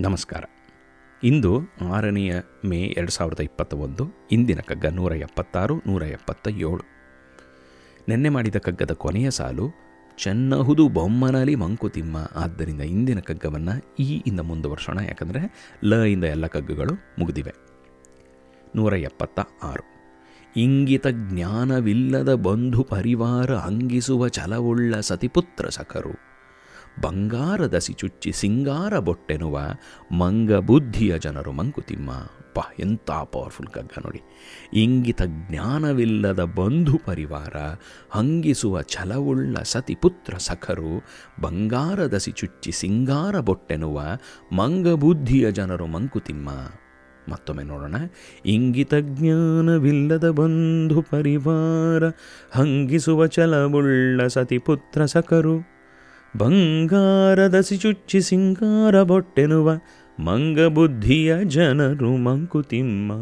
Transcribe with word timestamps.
ನಮಸ್ಕಾರ. 0.00 0.44
ಇಂದು 1.22 1.60
ಆರನೆಯ 1.92 2.34
ಮೇ 2.64 2.78
ಎರಡು 2.78 3.12
ಸಾವಿರದ 3.12 3.40
ಇಪ್ಪತ್ತ 3.40 3.74
ಒಂದು 3.74 4.28
ಇಂದಿನ 4.32 4.60
ಕಗ್ಗ 4.60 4.86
ನೂರ 4.86 5.12
ಎಪ್ಪತ್ತಾರು, 5.12 5.78
ನೂರ 5.86 6.02
ಎಪ್ಪತ್ತ 6.02 6.48
ಏಳು 6.48 6.80
ನೆನ್ನೆ 8.08 8.28
ಮಾಡಿದ 8.28 8.56
ಕಗ್ಗದ 8.56 8.90
ಕೊನೆಯ 8.90 9.30
ಸಾಲು, 9.30 9.70
ಚೆನ್ನಹುದು 10.18 10.88
ಬೊಮ್ಮನಲಿ 10.88 11.54
ಮಂಕುತಿಮ್ಮ. 11.54 12.30
ಆದ್ದರಿಂದ 12.34 12.80
ಇಂದಿನ 12.80 13.20
ಕಗ್ಗವನ್ನು 13.20 13.94
ಈ 13.98 14.22
ಇಂದ 14.26 14.40
ಮುಂದುವರ್ಸೋಣ, 14.40 14.98
ಯಾಕಂದರೆ 14.98 15.72
ಲ 15.84 15.94
ಇಂದ 15.94 16.24
ಎಲ್ಲ 16.24 16.46
ಕಗ್ಗಗಳು 16.46 16.94
ಮುಗಿದಿವೆ. 17.18 17.54
ನೂರ 18.76 18.94
ಎಪ್ಪತ್ತ 18.94 19.40
ಆರು 19.62 19.94
ಇಂಗಿತ 20.56 21.06
ಜ್ಞಾನವಿಲ್ಲದ 21.06 22.34
ಬಂಧು 22.34 22.82
ಪರಿವಾರ 22.82 23.54
ಅಂಗಿಸುವ 23.54 24.28
ಛಲವುಳ್ಳ 24.28 25.00
ಸತಿಪುತ್ರ 25.00 25.68
ಸಖರು. 25.68 26.23
ಬಂಗಾರದಸಿ 27.00 27.92
ಚುಚ್ಚಿ 27.92 28.32
ಸಿಂಗಾರ 28.32 28.98
ಬೊಟ್ಟೆನುವ 28.98 29.60
ಮಂಗ 30.12 30.52
ಬುದ್ಧಿಯ 30.52 31.18
ಜನರು 31.18 31.52
ಮಂಕುತಿಮ್ಮ. 31.52 32.10
ಪಾ 32.54 32.62
ಎಂಥ 32.78 33.10
ಪವರ್ಫುಲ್ 33.10 33.68
ಕಗ್ಗ 33.68 33.90
ನೋಡಿ. 34.04 34.20
ಇಂಗಿತ 34.74 35.22
ಜ್ಞಾನವಿಲ್ಲದ 35.22 36.44
ಬಂಧು 36.44 37.00
ಪರಿವಾರ, 37.06 37.56
ಹಂಗಿಸುವ 38.10 38.82
ಛಲವುಳ್ಳ 38.82 39.56
ಸತಿಪುತ್ರ 39.62 40.36
ಸಖರು 40.36 41.02
ಬಂಗಾರದಸಿ 41.40 42.32
ಚುಚ್ಚಿ 42.32 42.72
ಸಿಂಗಾರ 42.72 43.40
ಬೊಟ್ಟೆನುವ 43.40 44.02
ಮಂಗ 44.52 44.88
ಬುದ್ಧಿಯ 44.88 45.52
ಜನರು 45.52 45.86
ಮಂಕುತಿಮ್ಮ. 45.86 46.48
ಮತ್ತೊಮ್ಮೆ 47.28 47.62
ನೋಡೋಣ. 47.62 47.94
ಇಂಗಿತ 48.46 48.94
ಜ್ಞಾನವಿಲ್ಲದ 48.94 50.30
ಬಂಧು 50.30 51.02
ಪರಿವಾರ, 51.02 52.04
ಹಂಗಿಸುವ 52.52 53.26
ಛಲವುಳ್ಳ 53.26 54.26
ಸತಿಪುತ್ರ 54.26 55.04
ಸಖರು 55.04 55.73
ಬಂಗಾರದಸಿ 56.36 57.76
ಚುಚ್ಚಿ 57.76 58.20
ಸಿಂಗಾರ 58.20 59.02
ಬೊಟ್ಟೆನುವ, 59.02 59.78
ಮಂಗಬುದ್ಧಿಯ 60.20 61.36
ಜನರು 61.44 62.16
ಮಂಕುತಿಮ್ಮ, 62.16 63.12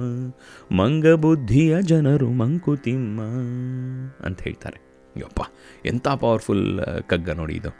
ಮಂಗಬುದ್ಧಿಯ 0.74 1.82
ಜನರು 1.82 2.30
ಮಂಕುತಿಮ್ಮ 2.30 3.20
ಅಂತ 4.26 4.42
ಹೇಳ್ತಾರೆ. 4.42 4.80
ಯಪ್ಪ, 5.16 5.40
ಎಂಥ 5.86 6.08
ಪವರ್ಫುಲ್ 6.08 6.80
ಕಗ್ಗ 7.06 7.30
ನೋಡಿ 7.30 7.54
ಇದು. 7.54 7.76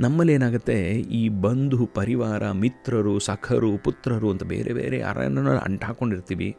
ನಮ್ಮಲ್ಲಿ 0.00 0.32
ಏನಾಗುತ್ತೆ 0.32 0.90
ಈ 0.92 1.28
ಬಂಧು, 1.28 1.86
ಪರಿವಾರ, 1.86 2.50
ಮಿತ್ರರು, 2.50 3.18
ಸಖರು, 3.18 3.78
ಪುತ್ರರು 3.78 4.30
ಅಂತ 4.30 4.42
ಬೇರೆ 4.42 4.72
ಬೇರೆ 4.72 4.98
ಯಾರನ್ನ 4.98 5.58
ಅಂಟು 5.58 5.86
ಹಾಕ್ಕೊಂಡಿರ್ತೀವಿ 5.86 6.56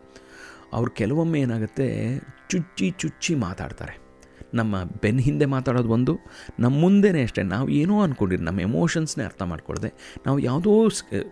ಅವ್ರು 0.74 0.92
ಕೆಲವೊಮ್ಮೆ 0.92 1.40
ಏನಾಗುತ್ತೆ, 1.40 2.20
ಚುಚ್ಚಿ 2.50 2.90
ಚುಚ್ಚಿ 2.90 3.36
ಮಾತಾಡ್ತಾರೆ. 3.36 4.09
ನಮ್ಮ 4.54 4.84
ಬೆನ್ 4.84 5.20
ಹಿಂದೆ 5.20 5.46
ಮಾತಾಡೋದು 5.46 5.90
ಒಂದು, 5.90 6.20
ನಮ್ಮ 6.60 6.80
ಮುಂದೆನೇ 6.80 7.24
ಅಷ್ಟೇ. 7.24 7.44
ನಾವು 7.44 7.70
ಏನೋ 7.70 8.02
ಅಂದ್ಕೊಂಡಿರಿ 8.02 8.44
ನಮ್ಮ 8.44 8.60
ಎಮೋಷನ್ಸ್ನೇ 8.60 9.24
ಅರ್ಥ 9.24 9.42
ಮಾಡ್ಕೊಳ್ಳದೆ 9.42 10.22
ನಾವು 10.26 10.40
ಯಾವುದೋ 10.40 10.90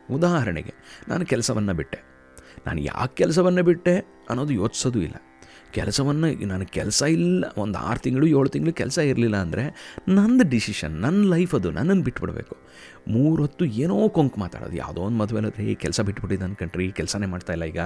ಉದಾಹರಣೆಗೆ 0.09 0.73
ನಾನು 1.07 1.25
ಕೆಲಸವನ್ನು 1.25 1.73
ಬಿಟ್ಟೆ. 1.73 2.17
ನಾನು 2.67 2.81
ಯಾಕೆ 2.81 3.15
ಕೆಲಸವನ್ನು 3.15 3.63
ಬಿಟ್ಟೆ 3.63 3.97
ಅನ್ನೋದು 4.29 4.53
ಯೋಚಿಸೋದು 4.53 5.01
ಇಲ್ಲ. 5.01 5.15
ಕೆಲಸವನ್ನು, 5.71 6.47
ನಾನು 6.47 6.65
ಕೆಲಸ 6.65 7.01
ಇಲ್ಲ, 7.01 7.45
ಒಂದು 7.57 7.77
ಆರು 7.77 7.99
ತಿಂಗಳು, 7.99 8.25
ಏಳು 8.27 8.49
ತಿಂಗಳು 8.49 8.73
ಕೆಲಸ 8.73 8.97
ಇರಲಿಲ್ಲ 8.97 9.35
ಅಂದರೆ 9.35 9.63
ನಂದು 10.09 10.49
ಡಿಸಿಷನ್ 10.49 10.93
ನನ್ನ 10.93 11.33
ಲೈಫ್ 11.33 11.55
ಅದು, 11.55 11.71
ನನ್ನನ್ನು 11.71 12.03
ಬಿಟ್ಬಿಡಬೇಕು. 12.03 12.57
ಮೂರು 13.07 13.41
ಹೊತ್ತು 13.41 13.65
ಏನೋ 13.65 14.09
ಕೊಂಕು 14.09 14.39
ಮಾತಾಡೋದು. 14.39 14.75
ಯಾವುದೋ 14.75 15.01
ಒಂದು 15.01 15.17
ಮದುವೆ 15.17 15.65
ಈ 15.71 15.75
ಕೆಲಸ 15.75 16.01
ಬಿಟ್ಬಿಟ್ಟಿದ್ದಾನೆ 16.01 16.55
ಕಣ್ರಿ 16.55 16.91
ಕೆಲಸನೇ 16.91 17.25
ಮಾಡ್ತಾಯಿಲ್ಲ 17.25 17.63
ಈಗ. 17.63 17.79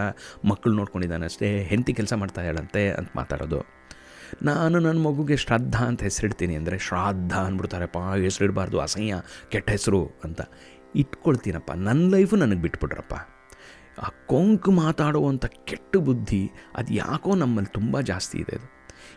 ಮಕ್ಕಳು 0.46 0.74
ನೋಡ್ಕೊಂಡಿದ್ದಾನೆ 0.74 1.26
ಅಷ್ಟೇ, 1.26 1.64
ಹೆಂಡತಿ 1.64 1.94
ಕೆಲಸ 1.94 2.14
ಮಾಡ್ತಾ 2.14 2.42
ಇದ್ದಾಳಂತೆ 2.42 2.92
ಅಂತ 2.92 3.10
ಮಾತಾಡೋದು. 3.16 3.81
ನಾನು 4.44 4.80
ನನ್ನ 4.80 5.00
ಮಗುಗೆ 5.00 5.38
ಶ್ರದ್ಧಾ 5.38 5.86
ಅಂತ 5.86 6.04
ಹೆಸರಿಡ್ತೀನಿ 6.04 6.56
ಅಂದರೆ 6.56 6.78
ಶ್ರಾದ್ದ 6.78 7.32
ಅಂದ್ಬಿಡ್ತಾರಪ್ಪ, 7.32 7.98
ಹೆಸರಿಡಬಾರ್ದು, 7.98 8.80
ಅಸಹ್ಯ, 8.80 9.16
ಕೆಟ್ಟ 9.50 9.70
ಹೆಸರು 9.70 10.12
ಅಂತ 10.24 10.42
ಇಟ್ಕೊಳ್ತೀನಪ್ಪ. 10.96 11.72
ನನ್ನ 11.72 12.12
ಲೈಫು 12.12 12.36
ನನಗೆ 12.36 12.62
ಬಿಟ್ಬಿಟ್ರಪ್ಪ. 12.62 13.14
ಆ 14.00 14.10
ಕೊಂಕು 14.28 14.72
ಮಾತಾಡುವಂಥ 14.72 15.46
ಕೆಟ್ಟ 15.46 15.98
ಬುದ್ಧಿ 15.98 16.52
ಅದು 16.76 16.94
ಯಾಕೋ 16.94 17.36
ನಮ್ಮಲ್ಲಿ 17.36 17.74
ತುಂಬ 17.74 18.02
ಜಾಸ್ತಿ 18.02 18.38
ಇದೆ 18.38 18.56
ಅದು. 18.56 18.68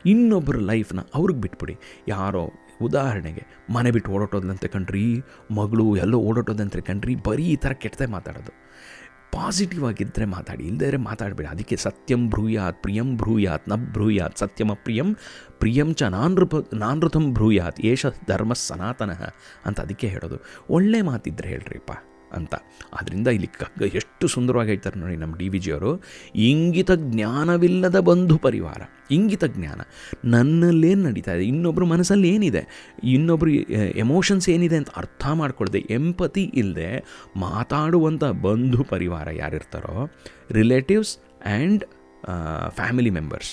ಇನ್ನೊಬ್ಬರ 0.07 0.57
ಲೈಫ್ನ 0.57 1.01
ಅವ್ರಿಗೆ 1.15 1.41
ಬಿಟ್ಬಿಡಿ. 1.41 1.77
ಯಾರೋ 2.09 2.51
ಉದಾಹರಣೆಗೆ 2.83 3.43
ಮನೆ 3.73 3.91
ಬಿಟ್ಟು 3.91 4.11
ಓಡಾಟೋದಂತೆ 4.11 4.69
ಕಣ್ರಿ, 4.69 5.23
ಮಗಳು 5.51 5.97
ಎಲ್ಲೋ 5.97 6.19
ಓಡಾಟೋದಂತೆ 6.19 6.81
ಕಣ್ರಿ, 6.81 7.15
ಬರೀ 7.15 7.45
ಈ 7.45 7.57
ಥರ 7.57 7.73
ಕೆಟ್ಟದೆ 7.73 8.07
ಮಾತಾಡೋದು. 8.07 8.53
ಪಾಸಿಟಿವ್ 9.35 9.85
ಆಗಿದ್ದರೆ 9.85 10.25
ಮಾತಾಡಿ 10.25 10.65
ಇಲ್ಲದೇ 10.65 10.97
ಮಾತಾಡಬೇಡಿ. 10.97 11.49
ಅದಕ್ಕೆ 11.49 11.77
ಸತ್ಯಂ 11.77 12.31
ಬ್ರೂಯಾತ್, 12.31 12.83
ಪ್ರಿಯಂ 12.83 13.17
ಬ್ರೂಯಾತ್, 13.17 13.69
ನ 13.69 13.73
ಬ್ರೂಯಾತ್, 13.93 14.39
ಸತ್ಯಮ 14.39 14.73
ಪ್ರಿಯಂ 14.73 15.17
ಪ್ರಿಯಂ 15.59 15.95
ಚ 15.95 16.03
ನಾನೃಪ 16.03 16.75
ನಾನೃತಂ 16.75 17.35
ಬ್ರೂಯಾತ್, 17.35 17.81
ಏಷ 17.81 18.07
ಧರ್ಮ 18.29 18.53
ಸನಾತನಃ 18.53 19.23
ಅಂತ 19.67 19.81
ಅದಕ್ಕೆ 19.81 20.09
ಹೇಳೋದು. 20.09 20.37
ಒಳ್ಳೆ 20.71 21.03
ಮಾತಿದ್ರೆ 21.03 21.49
ಹೇಳ್ರಿಪ್ಪ. 21.49 21.93
ಅಂತ. 22.37 22.55
ಆದ್ದರಿಂದ 22.93 23.29
ಇಲ್ಲಿ 23.29 23.47
ಕಗ್ಗ 23.47 23.83
ಎಷ್ಟು 23.95 24.29
ಸುಂದರವಾಗಿ 24.29 24.71
ಹೇಳ್ತಾರೆ 24.71 25.01
ನೋಡಿ 25.01 25.17
ನಮ್ಮ 25.17 25.35
ಡಿ 25.37 25.49
ವಿ 25.49 25.59
ಜಿಯವರು 25.59 25.91
ಇಂಗಿತ 26.45 26.91
ಜ್ಞಾನವಿಲ್ಲದ 27.05 27.99
ಬಂಧು 28.01 28.39
ಪರಿವಾರ, 28.39 28.81
ಇಂಗಿತ 29.11 29.45
ಜ್ಞಾನ. 29.57 29.81
ನನ್ನಲ್ಲೇನು 30.25 31.03
ನಡೀತಾ 31.03 31.33
ಇದೆ 31.33 31.45
ಇನ್ನೊಬ್ಬರು 31.45 31.87
ಮನಸ್ಸಲ್ಲಿ 31.87 32.29
ಏನಿದೆ 32.35 32.63
ಇನ್ನೊಬ್ಬರು 33.05 33.51
ಎಮೋಷನ್ಸ್ 34.05 34.49
ಏನಿದೆ 34.49 34.77
ಅಂತ 34.77 34.93
ಅರ್ಥ 34.97 35.25
ಮಾಡ್ಕೊಳ್ದೆ 35.33 35.83
ಎಂಪತಿ 35.91 36.45
ಇಲ್ಲದೆ 36.55 36.91
ಮಾತಾಡುವಂಥ 37.37 38.25
ಬಂಧು 38.25 38.85
ಪರಿವಾರ 38.85 39.29
ಯಾರಿರ್ತಾರೋ 39.37 39.99
ರಿಲೇಟಿವ್ಸ್ 40.51 41.13
ಆ್ಯಂಡ್ 41.47 41.85
ಫ್ಯಾಮಿಲಿ 42.69 43.11
ಮೆಂಬರ್ಸ್ 43.11 43.53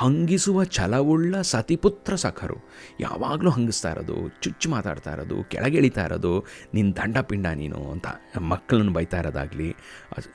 ಹಂಗಿಸುವ 0.00 0.64
ಛಲವುಳ್ಳ 0.64 1.34
ಸತಿಪುತ್ರ 1.52 2.14
ಸಖರು. 2.14 2.56
ಯಾವಾಗಲೂ 3.00 3.50
ಹಂಗಿಸ್ತಾ 3.50 3.90
ಇರೋದು, 3.90 4.16
ಚುಚ್ಚು 4.42 4.70
ಮಾತಾಡ್ತಾ 4.70 5.10
ಇರೋದು, 5.12 5.36
ಕೆಳಗೆಳಿತಾ 5.52 6.04
ಇರೋದು 6.04 6.32
ನಿನ್ನ 6.74 6.92
ದಂಡ 6.98 7.18
ಪಿಂಡ 7.18 7.46
ನೀನು 7.46 7.80
ಅಂತ 7.90 8.06
ಮಕ್ಕಳನ್ನು 8.52 8.92
ಬೈತಾ 8.92 9.18
ಇರೋದಾಗಲಿ 9.18 9.68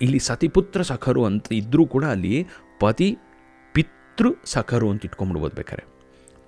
ಇಲ್ಲಿ 0.01 0.19
ಸತಿಪುತ್ರ 0.19 0.81
ಸಖರು 0.81 1.23
ಅಂತ 1.25 1.51
ಇದ್ದರೂ 1.51 1.85
ಕೂಡ 1.85 2.05
ಅಲ್ಲಿ 2.05 2.35
ಪತಿ, 2.79 3.09
ಪಿತೃ 3.75 4.29
ಸಖರು 4.45 4.89
ಅಂತ 4.89 5.05
ಇಟ್ಕೊಂಡ್ಬಿಡ್ಬೋದು 5.05 5.55
ಬೇಕಾರೆ 5.55 5.85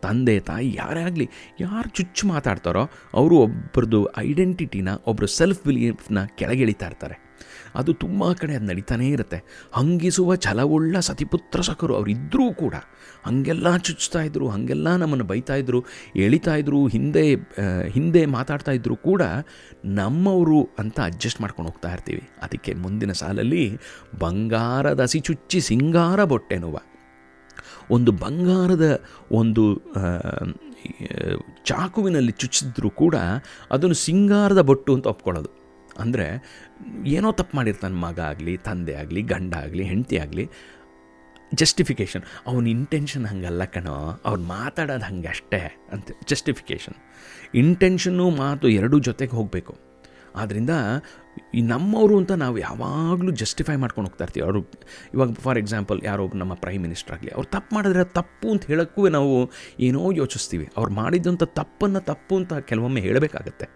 ತಂದೆ, 0.03 0.39
ತಾಯಿ 0.39 0.67
ಯಾರೇ 0.73 1.01
ಆಗಲಿ, 1.01 1.25
ಯಾರು 1.59 1.89
ಚುಚ್ಚು 1.89 2.23
ಮಾತಾಡ್ತಾರೋ, 2.27 2.83
ಅವರು 3.13 3.35
ಒಬ್ಬರದು 3.37 3.99
ಐಡೆಂಟಿಟಿನ 4.17 4.89
ಒಬ್ಬರು 5.05 5.27
ಸೆಲ್ಫ್ 5.27 5.63
ಬಿಲೀಫ್ನ 5.63 6.25
ಕೆಳಗೆಳಿತಾ 6.39 6.85
ಇರ್ತಾರೆ. 6.85 7.26
ಅದು 7.75 7.91
ತುಂಬ 7.93 8.31
ಕಡೆ 8.33 8.55
ಅದು 8.55 8.65
ನಡೀತಾನೇ 8.65 9.07
ಇರುತ್ತೆ. 9.09 9.39
ಹಂಗಿಸುವ 9.73 10.35
ಛಲವುಳ್ಳ 10.35 10.99
ಸತಿಪುತ್ರ 10.99 11.61
ಸಖರು 11.61 11.95
ಅವರಿದ್ದರೂ 11.95 12.53
ಕೂಡ 12.53 12.75
ಹಾಗೆಲ್ಲ 13.25 13.67
ಚುಚ್ತಾ 13.77 14.19
ಇದ್ದರು 14.21 14.47
ಹಾಗೆಲ್ಲ 14.49 14.95
ನಮ್ಮನ್ನು 14.95 15.25
ಬೈತಾಯಿದ್ರು 15.25 15.79
ಎಳಿತಾಯಿದ್ರು 16.15 16.87
ಹಿಂದೆ 16.87 17.23
ಹಿಂದೆ 17.87 18.21
ಮಾತಾಡ್ತಾ 18.25 18.71
ಇದ್ರು 18.71 18.95
ಕೂಡ 18.95 19.21
ನಮ್ಮವರು 19.85 20.59
ಅಂತ 20.79 20.99
ಅಡ್ಜಸ್ಟ್ 21.03 21.41
ಮಾಡ್ಕೊಂಡು 21.41 21.71
ಹೋಗ್ತಾ 21.71 21.91
ಇರ್ತೀವಿ. 21.93 22.23
ಅದಕ್ಕೆ 22.41 22.73
ಮುಂದಿನ 22.73 23.11
ಸಾಲಲ್ಲಿ 23.11 23.63
ಬಂಗಾರದ 24.19 25.01
ಹಸಿ 25.01 25.19
ಚುಚ್ಚಿ 25.19 25.61
ಸಿಂಗಾರ 25.61 26.19
ಬೊಟ್ಟೆನುವ. 26.23 26.77
ಒಂದು 27.91 28.11
ಬಂಗಾರದ 28.11 28.85
ಒಂದು 29.31 29.63
ಚಾಕುವಿನಲ್ಲಿ 31.65 32.31
ಚುಚ್ಚಿದ್ರೂ 32.31 32.89
ಕೂಡ 32.89 33.15
ಅದನ್ನು 33.71 33.97
ಸಿಂಗಾರದ 34.05 34.61
ಬೊಟ್ಟು 34.61 34.91
ಅಂತ 34.95 35.07
ಒಪ್ಕೊಳ್ಳೋದು. 35.07 35.49
ಅಂದರೆ 35.99 36.27
ಏನೋ 37.05 37.31
ತಪ್ಪು 37.31 37.57
ಮಾಡಿರ್ತಾನೆ 37.57 37.95
ಮಗ 37.95 38.19
ಆಗಲಿ, 38.19 38.57
ತಂದೆ 38.57 38.95
ಆಗಲಿ, 38.95 39.21
ಗಂಡ 39.21 39.53
ಆಗಲಿ, 39.53 39.83
ಹೆಂಡತಿ 39.83 40.17
ಆಗಲಿ 40.17 40.45
ಜಸ್ಟಿಫಿಕೇಷನ್ 41.53 42.23
ಅವನ 42.47 42.67
ಇಂಟೆನ್ಷನ್ 42.67 43.25
ಹಂಗಲ್ಲ 43.25 43.65
ಕಣೋ 43.65 44.21
ಅವ್ರು 44.25 44.41
ಮಾತಾಡೋದು 44.41 45.05
ಹಂಗೆ 45.05 45.27
ಅಷ್ಟೇ 45.27 45.59
ಅಂತ 45.91 46.11
ಜಸ್ಟಿಫಿಕೇಷನ್ 46.29 46.97
ಇಂಟೆನ್ಷನ್ನು 47.53 48.29
ಮಾತು 48.29 48.67
ಎರಡೂ 48.69 48.99
ಜೊತೆಗೆ 48.99 49.31
ಹೋಗಬೇಕು. 49.31 49.86
ಆದ್ದರಿಂದ 50.37 50.73
ಈ 51.57 51.61
ನಮ್ಮವರು 51.61 52.15
ಅಂತ 52.17 52.31
ನಾವು 52.31 52.57
ಯಾವಾಗಲೂ 52.57 53.31
ಜಸ್ಟಿಫೈ 53.31 53.75
ಮಾಡ್ಕೊಂಡು 53.75 54.07
ಹೋಗ್ತಾ 54.09 54.23
ಇರ್ತೀವಿ. 54.25 54.43
ಅವರು 54.45 54.61
ಇವಾಗ 55.13 55.33
ಫಾರ್ 55.33 55.57
ಎಕ್ಸಾಂಪಲ್ 55.57 55.99
ಯಾರೋ 56.03 56.23
ನಮ್ಮ 56.33 56.53
ಪ್ರೈಮ್ 56.53 56.81
ಮಿನಿಸ್ಟರ್ 56.81 57.13
ಆಗಲಿ, 57.15 57.31
ಅವ್ರು 57.31 57.47
ತಪ್ಪು 57.51 57.75
ಮಾಡಿದ್ರೆ 57.75 58.03
ತಪ್ಪು 58.03 58.47
ಅಂತ 58.51 58.65
ಹೇಳೋಕ್ಕೂ 58.65 59.09
ನಾವು 59.09 59.51
ಏನೋ 59.79 60.11
ಯೋಚಿಸ್ತೀವಿ. 60.11 60.67
ಅವ್ರು 60.77 60.91
ಮಾಡಿದ್ದಂಥ 60.91 61.43
ತಪ್ಪನ್ನು 61.43 61.99
ತಪ್ಪು 61.99 62.35
ಅಂತ 62.35 62.53
ಕೆಲವೊಮ್ಮೆ 62.53 63.01
ಹೇಳಬೇಕಾಗತ್ತೆ. 63.01 63.67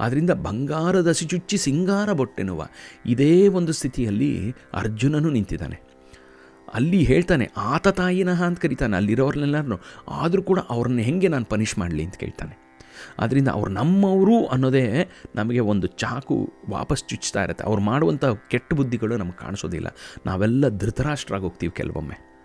ಆದ್ದರಿಂದ 0.00 0.30
ಬಂಗಾರದ 0.30 1.12
ಚುಚ್ಚಿ 1.12 1.56
ಸಿಂಗಾರ 1.56 2.12
ಬೊಟ್ಟೆನುವ 2.12 2.66
ಇದೇ 3.06 3.32
ಒಂದು 3.48 3.72
ಸ್ಥಿತಿಯಲ್ಲಿ 3.72 4.32
ಅರ್ಜುನನು 4.74 5.30
ನಿಂತಿದ್ದಾನೆ. 5.30 5.78
ಅಲ್ಲಿ 6.74 7.00
ಹೇಳ್ತಾನೆ, 7.02 7.44
ಆತ 7.56 7.88
ತಾಯಿನಹ 7.88 8.42
ಅಂತ 8.42 8.58
ಕರಿತಾನೆ 8.60 8.96
ಅಲ್ಲಿರೋರ್ನೆಲ್ಲರೂ 8.96 9.76
ಆದರೂ 10.10 10.42
ಕೂಡ 10.42 10.60
ಅವ್ರನ್ನ 10.70 10.98
ಹೆಂಗೆ 10.98 11.28
ನಾನು 11.28 11.44
ಪನಿಷ್ 11.44 11.78
ಮಾಡಲಿ 11.78 12.04
ಅಂತ 12.04 12.16
ಕೇಳ್ತಾನೆ. 12.16 12.54
ಆದ್ದರಿಂದ 13.18 13.48
ಅವ್ರು 13.48 13.72
ನಮ್ಮವರು 13.72 14.46
ಅನ್ನೋದೇ 14.46 15.10
ನಮಗೆ 15.34 15.60
ಒಂದು 15.60 15.86
ಚಾಕು 15.86 16.52
ವಾಪಸ್ 16.70 17.04
ಚುಚ್ತಾ 17.08 17.42
ಇರುತ್ತೆ. 17.44 17.64
ಅವ್ರು 17.64 17.82
ಮಾಡುವಂಥ 17.82 18.24
ಕೆಟ್ಟ 18.48 18.74
ಬುದ್ಧಿಗಳು 18.74 19.16
ನಮ್ಗೆ 19.16 19.38
ಕಾಣಿಸೋದಿಲ್ಲ. 19.38 19.86
ನಾವೆಲ್ಲ 20.26 20.68
ಧೃತರಾಷ್ಟ್ರಾಗಿ 20.68 21.44
ಹೋಗ್ತೀವಿ 21.44 21.76
ಕೆಲವೊಮ್ಮೆ. 21.76 22.36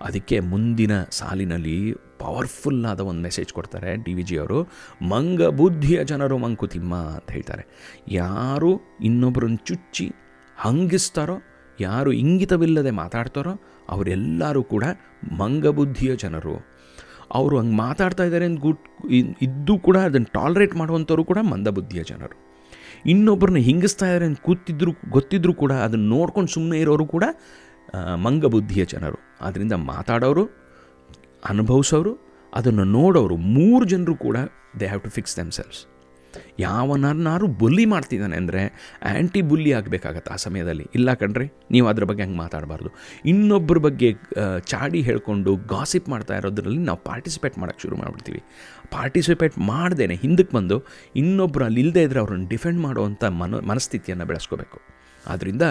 ಅದಕ್ಕೆ 0.00 0.40
ಮುಂದಿನ 0.40 1.02
ಸಾಲಿನಲ್ಲಿ 1.02 1.94
ಪವರ್ಫುಲ್ 2.18 2.86
ಆದ 2.86 3.00
ಒಂದು 3.00 3.22
ಮೆಸೇಜ್ 3.22 3.52
ಕೊಡ್ತಾರೆ 3.52 3.96
ಡಿ 3.96 4.14
ವಿ 4.14 4.22
ಜಿಯವರು 4.22 4.62
ಮಂಗ 5.08 5.42
ಬುದ್ಧಿಯ 5.42 6.04
ಜನರು 6.04 6.38
ಮಂಕುತಿಮ್ಮ 6.38 6.94
ಅಂತ 6.94 7.30
ಹೇಳ್ತಾರೆ. 7.30 7.66
ಯಾರು 8.08 8.80
ಇನ್ನೊಬ್ಬರನ್ನು 9.02 9.56
ಚುಚ್ಚಿ 9.56 10.12
ಹಂಗಿಸ್ತಾರೋ, 10.56 11.38
ಯಾರು 11.80 12.12
ಇಂಗಿತವಿಲ್ಲದೆ 12.12 12.90
ಮಾತಾಡ್ತಾರೋ, 12.90 13.60
ಅವರೆಲ್ಲರೂ 13.88 14.62
ಕೂಡ 14.62 14.84
ಮಂಗಬುದ್ಧಿಯ 15.38 16.16
ಜನರು. 16.16 16.70
ಅವರು 17.32 17.58
ಹಂಗೆ 17.58 17.76
ಮಾತಾಡ್ತಾ 17.76 18.24
ಇದ್ದಾರೆ 18.24 18.44
ಅಂತ 18.44 18.60
ಗುಟ್ 18.60 18.84
ಇದ್ದು 19.42 19.78
ಕೂಡ 19.78 19.96
ಅದನ್ನು 19.96 20.32
ಟಾಲ್ರೇಟ್ 20.32 20.74
ಮಾಡುವಂಥವ್ರು 20.76 21.24
ಕೂಡ 21.24 21.38
ಮಂದಬುದ್ಧಿಯ 21.42 22.02
ಜನರು. 22.02 22.36
ಇನ್ನೊಬ್ಬರನ್ನ 23.06 23.56
ಹಿಂಗಿಸ್ತಾ 23.56 24.06
ಇದ್ದಾರೆ 24.06 24.26
ಅಂತ 24.26 24.40
ಕೂತಿದ್ರು, 24.40 24.92
ಗೊತ್ತಿದ್ರು 25.10 25.54
ಕೂಡ 25.54 25.72
ಅದನ್ನು 25.72 26.08
ನೋಡ್ಕೊಂಡು 26.08 26.50
ಸುಮ್ಮನೆ 26.50 26.78
ಇರೋರು 26.80 27.06
ಕೂಡ 27.06 27.24
ಮಂಗಬುದ್ಧಿಯ 28.14 28.84
ಜನರು. 28.84 29.18
ಆದ್ದರಿಂದ 29.40 29.72
ಮಾತಾಡೋರು, 29.72 30.44
ಅನುಭವಿಸೋರು, 31.48 32.12
ಅದನ್ನು 32.54 32.84
ನೋಡೋರು 32.84 33.36
ಮೂರು 33.36 33.84
ಜನರು 33.84 34.14
ಕೂಡ 34.16 34.36
they 34.80 34.86
have 34.86 35.02
to 35.02 35.10
fix 35.10 35.36
themselves 35.36 35.80
ಯಾವನಾರು 36.64 37.46
bully 37.60 37.84
ಮಾಡ್ತಿದ್ದಾನೆ 37.92 38.36
ಅಂದರೆ 38.40 38.62
ಆ್ಯಂಟಿ 39.10 39.40
ಬುಲ್ಲಿ 39.50 39.70
ಆಗಬೇಕಾಗತ್ತೆ 39.78 40.30
ಆ 40.34 40.38
ಸಮಯದಲ್ಲಿ. 40.44 40.86
ಇಲ್ಲ 40.98 41.14
ಕಣ್ರಿ, 41.22 41.46
ನೀವು 41.74 41.86
ಅದ್ರ 41.92 42.04
ಬಗ್ಗೆ 42.10 42.22
ಹಂಗೆ 42.24 42.38
ಮಾತಾಡಬಾರ್ದು. 42.44 42.90
ಇನ್ನೊಬ್ಬರ 43.32 43.78
ಬಗ್ಗೆ 43.86 44.10
ಚಾಡಿ 44.72 45.02
ಹೇಳ್ಕೊಂಡು 45.08 45.52
ಗಾಸಿಪ್ 45.74 46.08
ಮಾಡ್ತಾ 46.14 46.36
ಇರೋದ್ರಲ್ಲಿ 46.42 46.82
ನಾವು 46.90 47.00
ಪಾರ್ಟಿಸಿಪೇಟ್ 47.10 47.58
ಮಾಡೋಕ್ಕೆ 47.62 47.84
ಶುರು 47.86 47.98
ಮಾಡಿಬಿಡ್ತೀವಿ. 48.02 48.42
ಪಾರ್ಟಿಸಿಪೇಟ್ 48.96 49.56
ಮಾಡ್ದೇನೆ 49.72 50.14
ಹಿಂದಕ್ಕೆ 50.24 50.54
ಬಂದು 50.58 50.78
ಇನ್ನೊಬ್ಬರು 51.22 51.64
ಅಲ್ಲಿ 51.68 51.82
ಇಲ್ಲದೇ 51.84 52.02
ಇದ್ದರೆ 52.06 52.20
ಅವ್ರನ್ನ 52.24 52.46
ಡಿಫೆಂಡ್ 52.54 52.80
ಮಾಡುವಂಥ 52.86 53.22
ಮನ, 53.42 53.60
ಮನಸ್ಥಿತಿಯನ್ನು 53.70 54.26
ಬೆಳೆಸ್ಕೋಬೇಕು. 54.30 54.78
ಆದ್ದರಿಂದ 55.26 55.62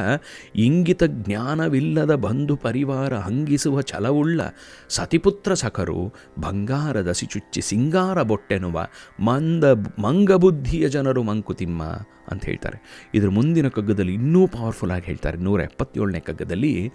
ಇಂಗಿತ 0.55 1.03
ಜ್ಞಾನವಿಲ್ಲದ 1.03 2.15
ಬಂಧು 2.15 2.55
ಪರಿವಾರ 2.55 3.13
ಹಂಗಿಸುವ 3.13 3.81
ಛಲವುಳ್ಳ 3.81 4.41
ಸತಿಪುತ್ರ 4.89 5.53
ಸಖರು 5.53 6.13
ಬಂಗಾರದ 6.39 7.11
ಸಿಚುಚ್ಚಿ 7.11 7.61
ಸಿಂಗಾರ 7.61 8.21
ಬೊಟ್ಟೆನುವ 8.21 8.87
ಮಂದ 9.19 9.63
ಮಂಗಬುದ್ಧಿಯ 9.99 10.89
ಜನರು 10.89 11.23
ಮಂಕುತಿಮ್ಮ 11.23 11.83
ಅಂತ 12.31 12.45
ಹೇಳ್ತಾರೆ. 12.45 13.09
ಇದ್ರ 13.13 13.29
ಮುಂದಿನ 13.29 13.67
ಕಗ್ಗದಲ್ಲಿ 13.67 14.13
ಇನ್ನೂ 14.13 14.47
ಪವರ್ಫುಲ್ 14.47 14.91
ಆಗಿ 14.91 15.05
ಹೇಳ್ತಾರೆ. 15.05 15.37
ನೂರ 15.37 15.61
ಎಪ್ಪತ್ತೇಳನೇ 15.61 16.19
ಕಗ್ಗದಲ್ಲಿ 16.19 16.91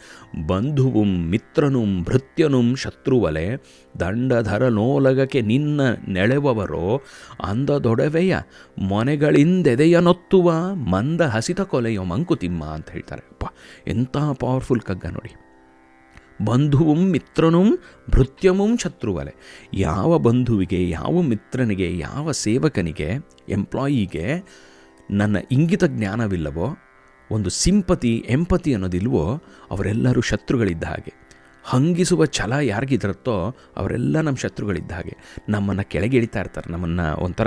ಬಂಧುವುಂ 0.47 1.27
ಮಿತ್ರನುಂ 1.31 2.03
ಭೃತ್ಯನುಂ 2.03 2.77
ಶತ್ರುವಲೆ 2.77 3.57
ದಂಡಧರ 4.01 4.69
ನೋಲಗಕ್ಕೆ 4.69 5.41
ನಿನ್ನ 5.41 5.81
ನೆಳೆವವರೋ 6.09 7.01
ಅಂದದೊಡವೆಯ 7.45 8.37
ಮೊನೆಗಳಿಂದೆದೆಯನೊತ್ತುವ 8.79 10.75
ಮಂದ 10.75 11.21
ಹಸಿತ 11.21 11.61
ಕೊಲೆಯೋ 11.61 12.05
ಮಂಕುತಿಮ್ಮ 12.49 12.65
ಅಂತ 12.65 12.91
ಹೇಳ್ತಾರೆ. 12.91 13.23
ಅಪ್ಪ 13.31 13.45
ಎಂಥ 13.89 14.17
ಪವರ್ಫುಲ್ 14.41 14.81
ಕಗ್ಗ 14.81 15.07
ನೋಡಿ. 15.07 15.35
ಬಂಧುವು 16.45 16.95
ಮಿತ್ರನೂ 16.95 17.65
ಭೃತ್ಯಮುಂ 18.11 18.77
ಶತ್ರುವಲೆ. 18.77 19.35
ಯಾವ 19.75 20.19
ಬಂಧುವಿಗೆ, 20.19 20.91
ಯಾವ 20.91 21.21
ಮಿತ್ರನಿಗೆ, 21.21 21.99
ಯಾವ 21.99 22.33
ಸೇವಕನಿಗೆ 22.33 23.19
ಎಂಪ್ಲಾಯಿಗೆ 23.49 24.43
ನನ್ನ 25.11 25.37
ಇಂಗಿತ 25.53 25.85
ಜ್ಞಾನವಿಲ್ಲವೋ, 25.85 26.77
ಒಂದು 27.31 27.51
ಸಿಂಪತಿ 27.51 28.27
ಎಂಪತಿ 28.29 28.73
ಅನ್ನೋದಿಲ್ವೋ, 28.73 29.43
ಅವರೆಲ್ಲರೂ 29.71 30.21
ಶತ್ರುಗಳಿದ್ದ 30.21 30.85
ಹಾಗೆ. 30.85 31.24
ಹಂಗಿಸುವ 31.65 32.27
ಛಲ 32.27 32.53
ಯಾರಿಗಿದಿರುತ್ತೋ 32.53 33.57
ಅವರೆಲ್ಲ 33.77 34.21
ನಮ್ಮ 34.21 34.37
ಶತ್ರುಗಳಿದ್ದ 34.37 34.93
ಹಾಗೆ. 34.93 35.17
ನಮ್ಮನ್ನು 35.49 35.89
ಕೆಳಗಿಳಿತಾ 35.89 36.41
ಇರ್ತಾರೆ. 36.41 36.73
ನಮ್ಮನ್ನು 36.73 37.25
ಒಂಥರ 37.25 37.47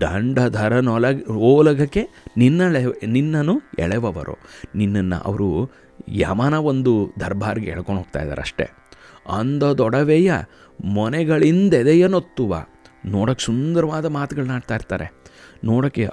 ದಂಡಧರನೊಲಗ 0.00 1.30
ಓಲಗಕ್ಕೆ 1.30 2.08
ನಿನ್ನ 2.36 2.62
ನಿನ್ನನು 3.06 3.60
ಎಳೆವವರು. 3.78 4.38
ನಿನ್ನನ್ನು 4.74 5.16
ಅವರು 5.16 5.70
ಯಮನ 6.08 6.54
ಒಂದು 6.54 7.12
ದರ್ಬಾರ್ಗೆ 7.20 7.66
ಎಳ್ಕೊಂಡು 7.66 8.00
ಹೋಗ್ತಾ 8.00 8.22
ಇದ್ದಾರೆ 8.22 8.40
ಅಷ್ಟೇ. 8.40 8.70
ಅಂದದೊಡವೆಯ 9.28 10.32
ಮೊನೆಗಳಿಂದೆದೆಯನೊತ್ತುವ 10.84 12.64
ನೋಡೋಕ್ಕೆ 13.06 13.44
ಸುಂದರವಾದ 13.44 14.06
ಮಾತುಗಳನ್ನ 14.06 14.50
ಆಡ್ತಾ 14.50 14.74
ಇರ್ತಾರೆ. 14.74 15.12
ನೋಡೋಕ್ಕೆ 15.64 16.06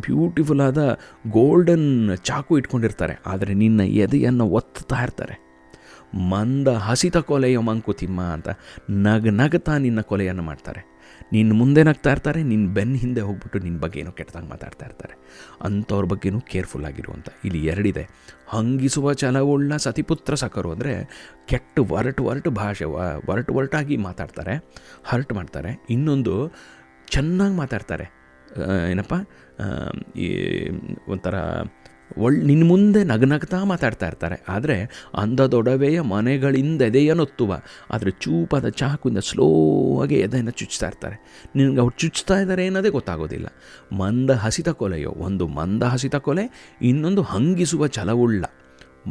ಬ್ಯೂಟಿಫುಲ್ 0.00 0.60
ಆದ 0.60 0.98
ಗೋಲ್ಡನ್ 1.30 2.16
ಚಾಕು 2.16 2.58
ಇಟ್ಕೊಂಡಿರ್ತಾರೆ. 2.58 3.20
ಆದರೆ 3.26 3.54
ನಿನ್ನ 3.54 3.80
ಎದೆಯನ್ನು 3.80 4.46
ಒತ್ತುತ್ತಾ 4.48 4.96
ಇರ್ತಾರೆ. 5.02 5.45
ಮಂದ 6.30 6.68
ಹಸಿತ 6.68 7.16
ಕೊಲೆಯ 7.28 7.58
ಮಂಕುತಿಮ್ಮ 7.58 8.20
ಅಂತ 8.34 8.48
ನಗ 9.06 9.32
ನಗತಾ 9.32 9.74
ನಿನ್ನ 9.78 10.00
ಕೊಲೆಯನ್ನು 10.00 10.42
ಮಾಡ್ತಾರೆ. 10.42 10.82
ನಿನ್ನ 11.32 11.52
ಮುಂದೆ 11.52 11.82
ನಗ್ತಾ 11.82 12.10
ಇರ್ತಾರೆ 12.10 12.40
ನಿನ್ನ 12.42 12.66
ಬೆನ್ನ 12.74 12.94
ಹಿಂದೆ 12.94 13.20
ಹೋಗ್ಬಿಟ್ಟು 13.20 13.58
ನಿನ್ನ 13.58 13.78
ಬಗ್ಗೆ 13.80 13.98
ಏನೋ 14.00 14.10
ಕೆಟ್ಟದಾಗ 14.10 14.44
ಮಾತಾಡ್ತಾ 14.44 14.84
ಇರ್ತಾರೆ. 14.86 15.14
ಅಂಥವ್ರ 15.62 16.04
ಬಗ್ಗೆನೂ 16.04 16.40
ಕೇರ್ಫುಲ್ 16.40 16.84
ಆಗಿರುವಂಥ 16.84 17.28
ಇಲ್ಲಿ 17.44 17.60
ಎರಡಿದೆ. 17.66 18.04
ಹಂಗಿಸುವ 18.48 19.14
ಛಲವುಳ್ಳ 19.14 19.76
ಸತಿಪುತ್ರ 19.76 20.34
ಸಕರು 20.34 20.70
ಅಂದರೆ 20.72 20.94
ಕೆಟ್ಟ 21.48 21.78
ಒರಟು 21.90 22.24
ಒರಟು 22.24 22.50
ಭಾಷೆ 22.50 22.84
ಒರಟು 23.28 23.54
ಒರಟಾಗಿ 23.54 23.96
ಮಾತಾಡ್ತಾರೆ, 23.96 24.54
ಹರ್ಟ್ 25.04 25.32
ಮಾಡ್ತಾರೆ. 25.32 25.72
ಇನ್ನೊಂದು 25.90 26.34
ಚೆನ್ನಾಗಿ 27.08 27.56
ಮಾತಾಡ್ತಾರೆ. 27.56 28.06
ಏನಪ್ಪ? 28.90 29.14
ಈ 30.16 30.28
ಒಂಥರ 31.08 31.36
ಒಳ್ 32.18 32.36
ನಿನ್ನ 32.44 32.64
ಮುಂದೆ 32.68 33.04
ನಗನಗ್ತಾ 33.04 33.64
ಮಾತಾಡ್ತಾ 33.64 34.06
ಇರ್ತಾರೆ. 34.06 34.44
ಆದರೆ 34.48 34.76
ಅಂದದೊಡವೆಯ 35.14 36.00
ಮನೆಗಳಿಂದ 36.00 36.82
ಎದೆಯನ್ನೊತ್ತುವ 36.82 37.52
ಆದರೆ 37.90 38.10
ಚೂಪಾದ 38.10 38.68
ಚಾಕುವಿಂದ 38.68 39.18
ಸ್ಲೋ 39.18 39.46
ಆಗಿ 40.02 40.14
ಎದೆಯನ್ನು 40.14 40.50
ಚುಚ್ತಾ 40.50 40.86
ಇರ್ತಾರೆ. 40.86 41.16
ನಿನಗೆ 41.56 41.80
ಅವ್ರು 41.80 41.96
ಚುಚ್ತಾ 41.98 42.40
ಇದ್ದಾರೆ 42.40 42.66
ಅನ್ನೋದೇ 42.66 42.88
ಗೊತ್ತಾಗೋದಿಲ್ಲ. 42.88 43.46
ಮಂದ 43.92 44.30
ಹಸಿತ 44.30 44.68
ಕೊಲೆಯೋ, 44.68 45.10
ಒಂದು 45.10 45.46
ಮಂದ 45.46 45.82
ಹಸಿತ 45.82 46.16
ಕೊಲೆ, 46.16 46.74
ಇನ್ನೊಂದು 46.82 47.22
ಹಂಗಿಸುವ 47.22 47.86
ಛಲವುಳ್ಳ 47.88 48.44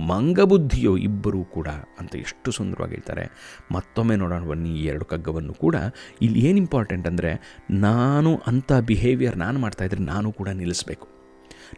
ಮಂಗಬುದ್ಧಿಯೋ 0.07 0.97
ಇಬ್ಬರೂ 0.97 1.43
ಕೂಡ 1.43 1.67
ಅಂತ 1.99 2.15
ಎಷ್ಟು 2.15 2.51
ಸುಂದರವಾಗಿ 2.51 2.91
ಹೇಳ್ತಾರೆ. 2.91 3.25
ಮತ್ತೊಮ್ಮೆ 3.71 4.15
ನೋಡೋಣ 4.15 4.43
ಬನ್ನಿ 4.43 4.69
ಈ 4.69 4.85
ಎರಡು 4.85 5.05
ಕಗ್ಗವನ್ನು 5.05 5.53
ಕೂಡ. 5.53 5.75
ಇಲ್ಲಿ 6.21 6.39
ಏನು 6.39 6.57
ಇಂಪಾರ್ಟೆಂಟ್ 6.57 7.07
ಅಂದರೆ, 7.07 7.33
ನಾನು 7.71 8.41
ಅಂಥ 8.47 8.71
ಬಿಹೇವಿಯರ್ 8.73 9.37
ನಾನು 9.37 9.59
ಮಾಡ್ತಾಯಿದ್ರೆ 9.59 10.03
ನಾನು 10.03 10.31
ಕೂಡ 10.31 10.49
ನಿಲ್ಲಿಸಬೇಕು. 10.49 11.14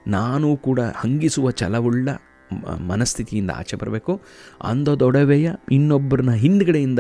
ನಾನು 0.08 0.58
ಕೂಡ 0.58 0.80
ಹಂಗಿಸುವ 0.96 1.52
ಛಲವುಳ್ಳ 1.52 2.10
ಮನಸ್ಥಿತಿಯಿಂದ 2.80 3.52
ಆಚೆ 3.56 3.76
ಬರಬೇಕು. 3.76 4.22
ಅಂದದೊಡವೆಯ 4.64 5.52
ಇನ್ನೊಬ್ಬರನ್ನ 5.72 6.32
ಹಿಂದ್ಗಡೆಯಿಂದ 6.32 7.00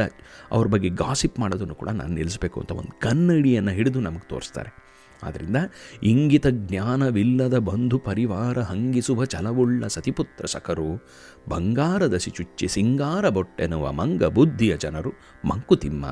ಅವ್ರ 0.51 0.68
ಬಗ್ಗೆ 0.68 0.89
ಗಾಸಿಪ್ 0.89 1.39
ಮಾಡೋದನ್ನು 1.39 1.75
ಕೂಡ 1.75 1.89
ನಾನು 1.89 2.13
ನಿಲ್ಲಿಸಬೇಕು 2.13 2.60
ಅಂತ 2.60 2.72
ಒಂದು 2.72 3.00
ಕನ್ನಡಿಯನ್ನು 3.00 3.72
ಹಿಡಿದು 3.72 4.00
ನಮಗೆ 4.00 4.28
ತೋರಿಸ್ತಾರೆ. 4.28 4.88
ಆದ್ದರಿಂದ 5.23 5.55
ಇಂಗಿತ 6.03 6.47
ಜ್ಞಾನವಿಲ್ಲದ 6.47 7.57
ಬಂಧು 7.57 7.97
ಪರಿವಾರ 7.97 8.59
ಹಂಗಿಸುವ 8.59 9.25
ಛಲವುಳ್ಳ 9.25 9.87
ಸತಿಪುತ್ರ 9.87 10.45
ಸಖರು 10.45 11.07
ಬಂಗಾರದ 11.49 12.17
ಶಿಚುಚ್ಚಿ 12.17 12.67
ಸಿಂಗಾರ 12.67 13.29
ಬೊಟ್ಟೆನುವ 13.29 13.91
ಮಂಗ 13.91 14.23
ಬುದ್ಧಿಯ 14.23 14.77
ಜನರು 14.77 15.11
ಮಂಕುತಿಮ್ಮ. 15.45 16.05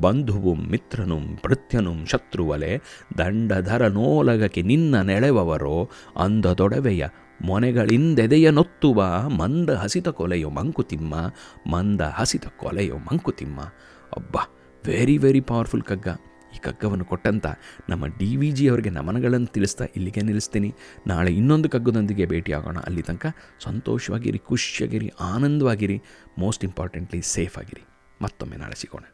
ಬಂಧುವು 0.00 0.54
ಮಿತ್ರನುಂ 0.54 1.34
ಭೃತ್ಯನುಂ 1.46 2.06
ಶತ್ರುವಲೆ, 2.06 2.82
ದಂಡಧರ 3.18 3.86
ನೋಲಗಕ್ಕೆ 3.86 4.62
ನಿನ್ನ 4.62 5.00
ನೆಳೆವವರೋ 5.00 5.90
ಅಂದದೊಡವೆಯ 6.16 7.06
ಮೊನೆಗಳಿಂದೆದೆಯ 7.42 8.50
ನೊತ್ತುವ 8.50 9.02
ಮಂದ 9.28 9.70
ಹಸಿತ 9.70 10.08
ಕೊಲೆಯೋ 10.08 10.50
ಮಂಕುತಿಮ್ಮ, 10.50 11.14
ಮಂದ 11.70 12.00
ಹಸಿತ 12.00 12.46
ಕೊಲೆಯೋ 12.46 12.96
ಮಂಕುತಿಮ್ಮ. 12.96 13.60
ಅಬ್ಬಾ 14.16 14.54
ವೆರಿ 14.86 15.18
ವೆರಿ 15.18 15.40
ಪವರ್ಫುಲ್ 15.40 15.82
ಕಗ್ಗ. 15.82 16.08
ಈ 16.54 16.58
ಕಗ್ಗವನ್ನು 16.58 17.04
ಕೊಟ್ಟಂತ 17.04 17.46
ನಮ್ಮ 17.88 18.06
ಡಿ 18.06 18.36
ವಿ 18.36 18.50
ಜಿ 18.50 18.68
ಅವರಿಗೆ 18.68 18.90
ನಮನಗಳನ್ನು 18.90 19.46
ತಿಳಿಸ್ತಾ 19.46 19.84
ಇಲ್ಲಿಗೆ 19.96 20.20
ನಿಲ್ಲಿಸ್ತೀನಿ. 20.20 20.74
ನಾಳೆ 21.06 21.34
ಇನ್ನೊಂದು 21.34 21.68
ಕಗ್ಗದೊಂದಿಗೆ 21.68 22.26
ಭೇಟಿಯಾಗೋಣ. 22.26 22.78
ಅಲ್ಲಿ 22.78 23.02
ತನಕ 23.02 23.26
ಸಂತೋಷವಾಗಿರಿ, 23.60 24.38
ಖುಷಿಯಾಗಿರಿ, 24.38 25.08
ಆನಂದವಾಗಿರಿ 25.20 26.02
ಮೋಸ್ಟ್ 26.38 26.64
ಇಂಪಾರ್ಟೆಂಟ್ಲಿ 26.64 27.22
ಸೇಫ್ 27.22 27.58
ಆಗಿರಿ. 27.58 27.82
ಮತ್ತೊಮ್ಮೆ 28.22 28.56
ನಾಳೆ 28.56 28.80
ಸಿಗೋಣ. 28.80 29.04